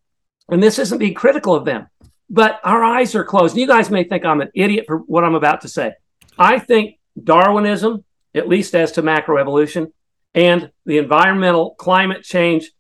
[0.50, 1.88] And this isn't being critical of them,
[2.30, 3.56] but our eyes are closed.
[3.56, 5.94] You guys may think I'm an idiot for what I'm about to say.
[6.38, 8.04] I think Darwinism,
[8.36, 9.94] at least as to macroevolution,
[10.36, 12.72] and the environmental climate change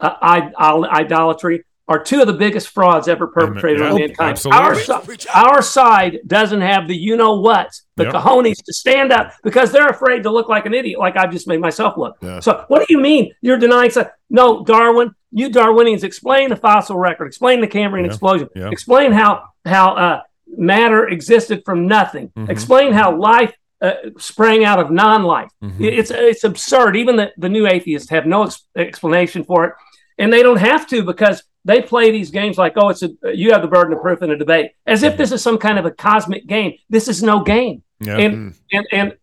[0.00, 4.30] uh, I- I- idolatry are two of the biggest frauds ever perpetrated Yeah, on mankind.
[4.32, 4.62] absolutely.
[4.62, 4.74] Our,
[5.16, 8.12] si- our side doesn't have the you know what, the Yep.
[8.14, 11.48] cojones to stand up because they're afraid to look like an idiot, like I've just
[11.48, 12.16] made myself look.
[12.20, 12.40] Yeah.
[12.40, 13.90] So, what do you mean you're denying?
[13.90, 18.10] So- no, Darwin, you Darwinians, explain the fossil record, explain the Cambrian Yeah.
[18.12, 20.20] explosion, explain how how uh,
[20.56, 22.48] matter existed from nothing, Mhm.
[22.50, 25.50] explain how life uh, sprang out of non-life.
[25.62, 25.74] Mhm.
[25.80, 26.96] It's it's absurd.
[26.96, 29.72] Even the, the new atheists have no ex- explanation for it,
[30.18, 33.52] and they don't have to because they play these games like, oh, it's a you
[33.52, 35.84] have the burden of proof in a debate, as if this is some kind of
[35.84, 36.72] a cosmic game.
[36.88, 38.16] This is no game, Yeah.
[38.16, 39.16] and and and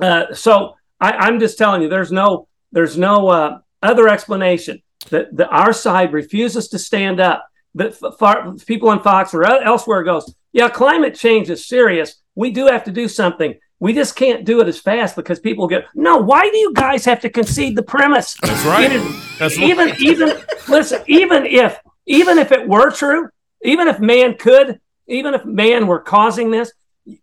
[0.00, 5.36] uh, so I, I'm just telling you, there's no there's no uh, other explanation that,
[5.36, 7.44] that our side refuses to stand up.
[7.74, 12.14] But f- far, people on Fox or elsewhere goes, yeah, climate change is serious.
[12.36, 13.54] We do have to do something.
[13.82, 16.18] We just can't do it as fast because people get no.
[16.18, 18.36] Why do you guys have to concede the premise?
[18.40, 18.92] That's right.
[18.92, 20.28] Is- That's even even
[20.68, 21.02] listen.
[21.08, 23.28] Even if even if it were true,
[23.64, 26.72] even if man could, even if man were causing this,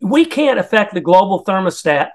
[0.02, 2.10] we can't affect the global thermostat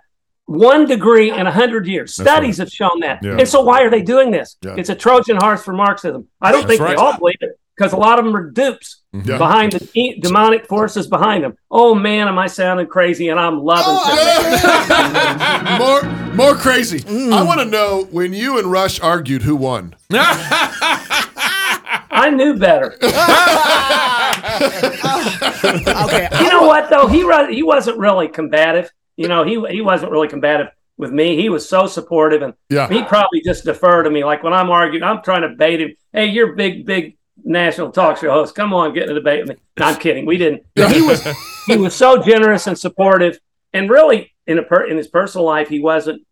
[0.44, 2.14] one degree in a hundred years.
[2.14, 2.66] That's Studies right.
[2.66, 3.22] have shown that.
[3.22, 3.38] Yeah.
[3.38, 4.58] And so why are they doing this?
[4.62, 4.74] Yeah.
[4.76, 6.28] It's a Trojan horse for Marxism.
[6.42, 6.96] I don't That's think right.
[6.98, 9.28] they all believe it because a lot of them are dupes mm-hmm.
[9.28, 9.38] Yeah.
[9.38, 11.56] behind the e- demonic forces behind them.
[11.70, 13.28] Oh man, am I sounding crazy?
[13.28, 15.78] And I'm loving oh, it.
[16.34, 17.00] more, more crazy.
[17.00, 17.32] Mm.
[17.32, 19.94] I want to know when you and Rush argued who won.
[22.16, 22.96] I knew better.
[26.04, 26.28] okay.
[26.40, 27.08] You know what though?
[27.08, 28.90] He wa- he wasn't really combative.
[29.16, 31.36] You know, he he wasn't really combative with me.
[31.36, 32.88] He was so supportive, and Yeah.
[32.88, 34.24] he probably just deferred to me.
[34.24, 35.94] Like when I'm arguing, I'm trying to bait him.
[36.12, 38.54] Hey, you're big big national talk show host.
[38.54, 39.62] Come on, get in a debate with me.
[39.78, 40.26] No, I'm kidding.
[40.26, 40.62] We didn't.
[40.76, 41.26] He was
[41.66, 43.38] he was so generous and supportive,
[43.72, 46.22] and really in a per, in his personal life, he wasn't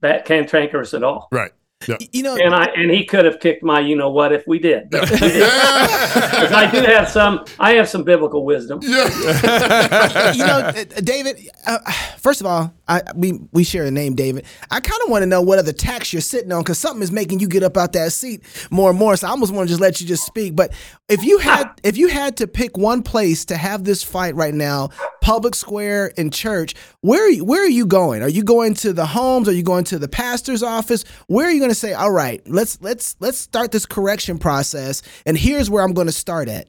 [0.00, 1.28] that cantankerous at all.
[1.32, 1.52] Right.
[1.86, 1.96] Yeah.
[2.12, 4.58] You know, And I and he could have kicked my you know what if we
[4.58, 4.90] did.
[4.90, 8.80] But we I do have some I have some biblical wisdom.
[8.82, 9.04] Yeah.
[10.32, 11.48] you know, uh, David.
[11.66, 11.78] Uh,
[12.18, 14.46] first of all, I we we share a name, David.
[14.70, 17.12] I kind of want to know what other tax you're sitting on because something is
[17.12, 19.16] making you get up out that seat more and more.
[19.16, 20.56] So I almost want to just let you just speak.
[20.56, 20.72] But
[21.08, 24.54] if you had if you had to pick one place to have this fight right
[24.54, 24.88] now,
[25.20, 28.22] public square and church, where are you, where are you going?
[28.22, 29.48] Are you going to the homes?
[29.48, 31.04] Are you going to the pastor's office?
[31.26, 35.02] Where are you going to say, all right, let's let's let's start this correction process,
[35.26, 36.68] and here's where I'm going to start at.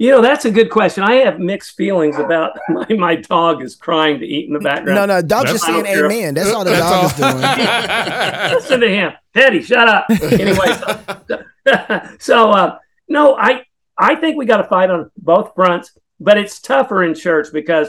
[0.00, 1.04] You know, that's a good question.
[1.04, 4.96] I have mixed feelings about my, my dog is crying to eat in the background.
[4.96, 6.06] No, no, dog's just I don't saying care.
[6.06, 6.32] amen.
[6.32, 7.36] That's all the dog is doing.
[8.54, 9.12] Listen to him.
[9.34, 10.06] Teddy, shut up.
[10.08, 10.74] Anyway,
[11.28, 13.66] so, so uh, no, I
[13.98, 17.88] I think we got to fight on both fronts, but it's tougher in church because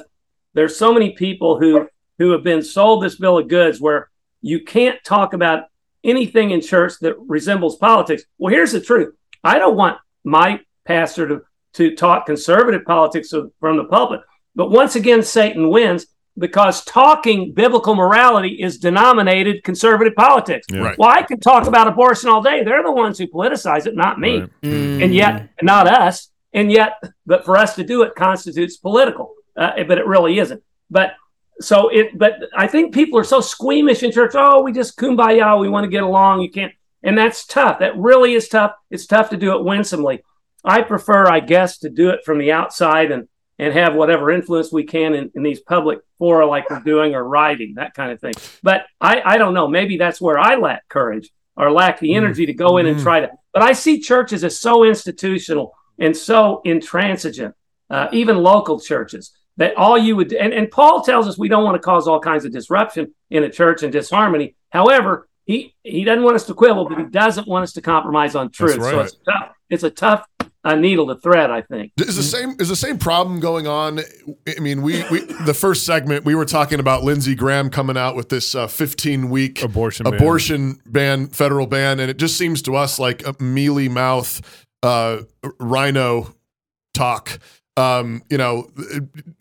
[0.53, 1.87] there's so many people who
[2.19, 4.09] who have been sold this bill of goods where
[4.41, 5.67] you can't talk about
[6.03, 8.23] anything in church that resembles politics.
[8.37, 9.15] Well, here's the truth.
[9.45, 11.41] I don't want my pastor to
[11.73, 14.21] to talk conservative politics from the pulpit.
[14.55, 16.07] But once again, Satan wins
[16.37, 20.65] because talking biblical morality is denominated conservative politics.
[20.69, 20.79] Yeah.
[20.79, 20.97] Right.
[20.97, 22.63] Well, I can talk about abortion all day.
[22.63, 24.39] They're the ones who politicize it, not me.
[24.39, 24.51] Right.
[24.63, 26.29] And yet, not us.
[26.53, 29.33] And yet, but for us to do it constitutes political.
[29.55, 30.61] Uh, but it really isn't.
[30.89, 31.13] But
[31.59, 34.31] so it, but I think people are so squeamish in church.
[34.35, 35.59] Oh, we just kumbaya.
[35.59, 36.41] We want to get along.
[36.41, 36.73] You can't.
[37.03, 37.79] And that's tough.
[37.79, 38.73] That really is tough.
[38.89, 40.23] It's tough to do it winsomely.
[40.63, 43.27] I prefer, I guess, to do it from the outside and
[43.61, 47.23] and have whatever influence we can in, in these public fora like we're doing or
[47.23, 48.33] writing, that kind of thing.
[48.63, 49.67] But I, I don't know.
[49.67, 53.19] Maybe that's where I lack courage or lack the energy to go in and try
[53.19, 53.29] to.
[53.53, 57.53] But I see churches as so institutional and so intransigent,
[57.91, 61.63] uh, even local churches, that all you would and, and Paul tells us we don't
[61.63, 64.55] want to cause all kinds of disruption in a church and disharmony.
[64.69, 68.33] However, he he doesn't want us to quibble, but he doesn't want us to compromise
[68.33, 68.75] on truth.
[68.75, 69.05] So right.
[69.05, 69.55] it's tough.
[69.69, 70.25] It's a tough
[70.63, 71.91] uh, needle to thread, I think.
[71.97, 73.99] Is the same is the same problem going on?
[74.47, 78.15] I mean, we, we the first segment we were talking about Lindsey Graham coming out
[78.15, 80.13] with this uh, 15 week Abortion ban.
[80.13, 85.21] abortion ban, federal ban, and it just seems to us like a mealy mouth uh,
[85.59, 86.33] RINO
[86.93, 87.39] talk.
[87.77, 88.69] Um, you know,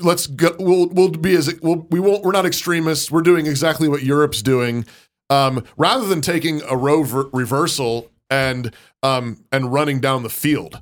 [0.00, 3.10] let's go, we'll we'll be as we'll, we won't we're not extremists.
[3.10, 4.86] We're doing exactly what Europe's doing.
[5.28, 10.80] Um, rather than taking a row ver- reversal and um, and running down the field.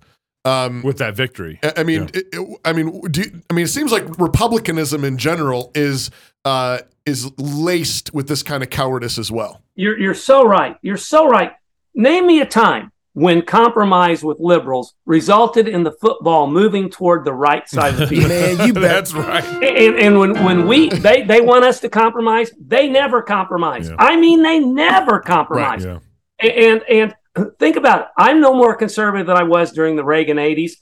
[0.48, 1.58] Um, with that victory.
[1.62, 2.20] I I mean, Yeah.
[2.20, 6.10] it, it- I mean, do you- I mean, it seems like republicanism in general is
[6.44, 9.62] uh, is laced with this kind of cowardice as well.
[9.74, 10.76] You're you're so right.
[10.82, 11.52] You're so right.
[11.94, 17.32] Name me a time when compromise with liberals resulted in the football moving toward the
[17.32, 18.28] right side of the field.
[18.28, 18.82] Man, you bet.
[18.82, 19.44] That's right.
[19.44, 23.88] and, and when, when we they, they want us to compromise, they never compromise.
[23.88, 23.96] Yeah.
[23.98, 25.84] I mean, they never compromise.
[25.84, 25.98] Yeah.
[26.40, 27.14] And and
[27.58, 28.06] think about it.
[28.16, 30.72] I'm no more conservative than I was during the Reagan 80s.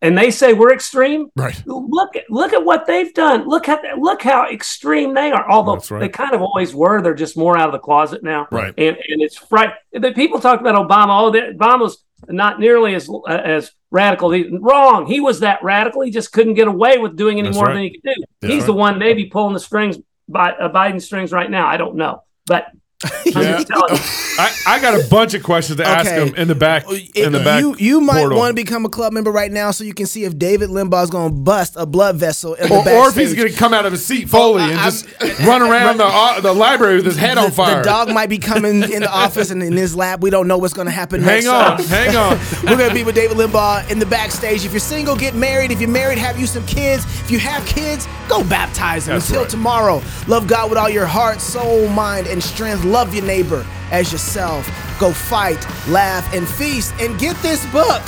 [0.00, 1.28] And they say we're extreme.
[1.36, 1.62] Right.
[1.64, 3.48] Look at look at what they've done.
[3.48, 5.48] Look at look how extreme they are.
[5.48, 6.00] Although right.
[6.00, 7.00] they kind of always were.
[7.00, 8.48] They're just more out of the closet now.
[8.50, 8.74] Right.
[8.76, 9.74] And and it's fright.
[9.92, 11.20] The people talk about Obama.
[11.20, 14.32] Oh, Obama's not nearly as uh, as radical.
[14.32, 15.06] He, wrong.
[15.06, 16.02] He was that radical.
[16.02, 17.74] He just couldn't get away with doing any That's more right.
[17.74, 18.24] than he could do.
[18.40, 21.68] That's He's the one maybe pulling the strings by uh, Biden strings right now.
[21.68, 22.66] I don't know, but
[23.32, 23.56] Yeah.
[23.56, 24.00] just telling you.
[24.38, 26.26] I, I got a bunch of questions to ask Okay.
[26.28, 26.84] him in the back.
[27.14, 27.60] In the back.
[27.60, 28.38] you you might portal.
[28.38, 31.04] want to become a club member right now so you can see if David Limbaugh
[31.04, 33.56] is going to bust a blood vessel in the or, or if he's going to
[33.56, 35.06] come out of his seat Foley and I- just
[35.46, 37.78] run around the uh, the library with his head the, on fire.
[37.78, 40.20] The dog might be coming in the office and in his lap.
[40.20, 42.38] We don't know what's going to happen hang on, So- hang on.
[42.64, 44.64] We're gonna be with David Limbaugh in the backstage.
[44.64, 45.70] If you're single, get married.
[45.72, 47.04] If you're married, have you some kids.
[47.22, 49.14] If you have kids, go baptize them.
[49.16, 49.50] That's Until right.
[49.50, 52.84] tomorrow, love God with all your heart, soul, mind, and strength.
[52.92, 54.66] Love your neighbor as yourself.
[55.00, 56.92] Go fight, laugh, and feast.
[57.00, 58.02] And get this book.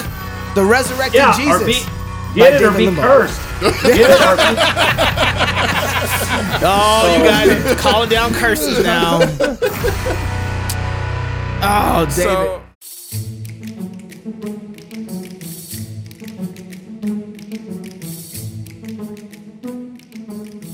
[0.55, 1.87] The resurrected Yeah, or Jesus.
[1.87, 1.91] be-
[2.35, 3.03] get it or be Limbaugh.
[3.03, 3.41] cursed.
[3.83, 4.45] Get it or be
[6.67, 9.21] Oh, you guys are calling down curses now.
[11.67, 12.13] Oh, David.
[12.25, 12.63] So,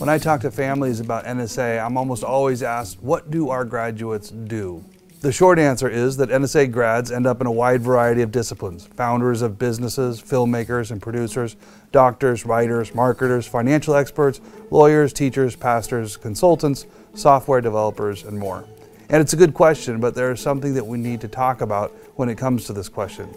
[0.00, 4.30] When I talk to families about NSA, I'm almost always asked, what do our graduates
[4.30, 4.82] do?
[5.20, 8.86] The short answer is that NSA grads end up in a wide variety of disciplines
[8.86, 11.54] founders of businesses, filmmakers and producers,
[11.92, 18.64] doctors, writers, marketers, financial experts, lawyers, teachers, pastors, consultants, software developers, and more.
[19.10, 21.90] And it's a good question, but there is something that we need to talk about
[22.16, 23.28] when it comes to this question.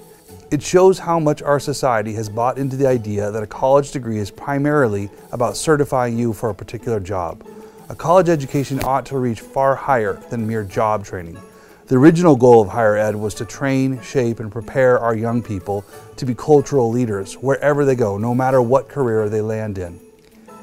[0.51, 4.19] It shows how much our society has bought into the idea that a college degree
[4.19, 7.45] is primarily about certifying you for a particular job.
[7.89, 11.38] A college education ought to reach far higher than mere job training.
[11.88, 15.84] The original goal of higher ed was to train, shape, and prepare our young people
[16.15, 19.99] to be cultural leaders wherever they go, no matter what career they land in.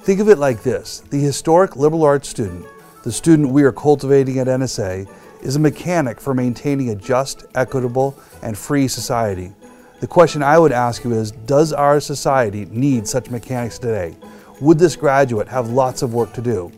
[0.02, 2.64] Think of it like this the historic liberal arts student,
[3.04, 5.08] the student we are cultivating at NSA,
[5.42, 9.52] is a mechanic for maintaining a just, equitable, and free society.
[10.00, 14.16] The question I would ask you is Does our society need such mechanics today?
[14.58, 16.72] Would this graduate have lots of work to do?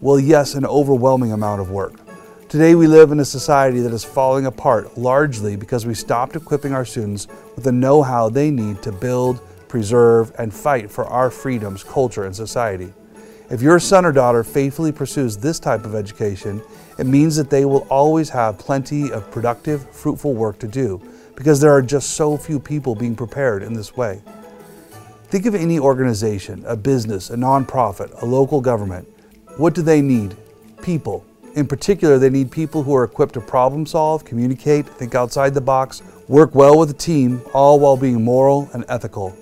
[0.00, 1.92] Well, yes, an overwhelming amount of work.
[2.48, 6.72] Today, we live in a society that is falling apart largely because we stopped equipping
[6.72, 11.30] our students with the know how they need to build, preserve, and fight for our
[11.30, 12.94] freedoms, culture, and society.
[13.50, 16.62] If your son or daughter faithfully pursues this type of education,
[16.98, 21.02] it means that they will always have plenty of productive, fruitful work to do
[21.36, 24.22] because there are just so few people being prepared in this way.
[25.28, 29.08] Think of any organization, a business, a nonprofit, a local government.
[29.56, 30.36] What do they need?
[30.82, 31.24] People.
[31.56, 35.60] In particular, they need people who are equipped to problem solve, communicate, think outside the
[35.60, 39.36] box, work well with a team, all while being moral and ethical.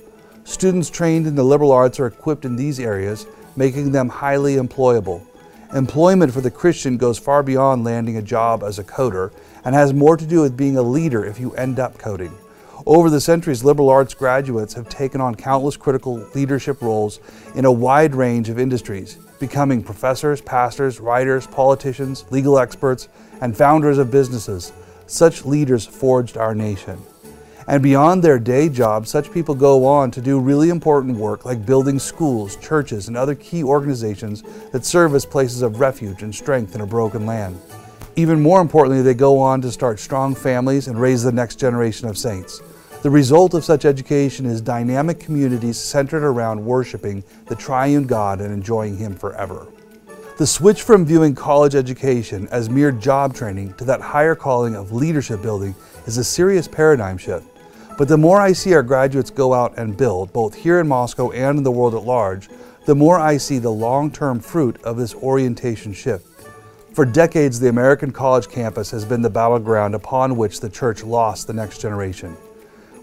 [0.45, 3.27] Students trained in the liberal arts are equipped in these areas,
[3.57, 5.27] making them highly employable.
[5.75, 9.33] Employment for the Christian goes far beyond landing a job as a coder
[9.65, 12.37] and has more to do with being a leader if you end up coding.
[12.85, 17.21] Over the centuries, liberal arts graduates have taken on countless critical leadership roles
[17.55, 23.09] in a wide range of industries, becoming professors, pastors, writers, politicians, legal experts,
[23.41, 24.75] and founders of businesses.
[25.07, 27.01] Such leaders forged our nation.
[27.69, 31.65] And beyond their day jobs, such people go on to do really important work like
[31.65, 36.75] building schools, churches, and other key organizations that serve as places of refuge and strength
[36.75, 37.61] in a broken land.
[38.17, 42.09] Even more importantly, they go on to start strong families and raise the next generation
[42.09, 42.61] of saints.
[43.03, 48.53] The result of such education is dynamic communities centered around worshiping the triune God and
[48.53, 49.67] enjoying Him forever.
[50.39, 54.93] The switch from viewing college education as mere job training to that higher calling of
[54.93, 55.75] leadership building
[56.07, 57.52] is a serious paradigm shift.
[58.03, 61.31] But the more I see our graduates go out and build, both here in Moscow
[61.31, 62.49] and in the world at large,
[62.85, 66.27] the more I see the long term fruit of this orientation shift.
[66.95, 71.47] For decades, the American college campus has been the battleground upon which the church lost
[71.47, 72.37] the next generation.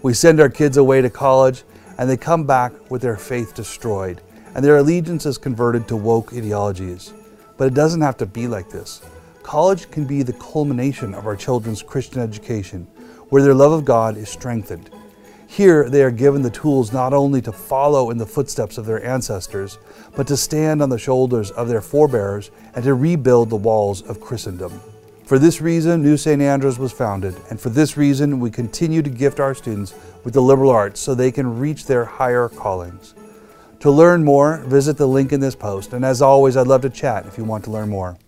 [0.02, 1.62] We send our kids away to college,
[1.96, 4.20] and they come back with their faith destroyed,
[4.54, 7.14] and their allegiances converted to woke ideologies.
[7.56, 9.00] But it doesn't have to be like this.
[9.42, 12.86] College can be the culmination of our children's Christian education,
[13.30, 14.90] where their love of God is strengthened.
[15.46, 19.04] Here, they are given the tools not only to follow in the footsteps of their
[19.04, 19.78] ancestors,
[20.14, 24.20] but to stand on the shoulders of their forebears and to rebuild the walls of
[24.20, 24.80] Christendom.
[25.24, 26.42] For this reason, New St.
[26.42, 30.42] Andrews was founded, and for this reason, we continue to gift our students with the
[30.42, 33.14] liberal arts so they can reach their higher callings.
[33.80, 36.90] To learn more, visit the link in this post, and as always, I'd love to
[36.90, 38.18] chat if you want to learn more.